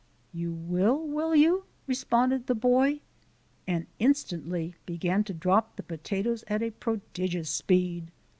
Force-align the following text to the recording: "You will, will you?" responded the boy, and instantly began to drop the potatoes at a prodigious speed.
"You 0.33 0.51
will, 0.53 0.97
will 1.07 1.35
you?" 1.35 1.65
responded 1.85 2.47
the 2.47 2.55
boy, 2.55 3.01
and 3.67 3.85
instantly 3.99 4.73
began 4.87 5.23
to 5.25 5.31
drop 5.35 5.75
the 5.75 5.83
potatoes 5.83 6.43
at 6.47 6.63
a 6.63 6.71
prodigious 6.71 7.51
speed. 7.51 8.09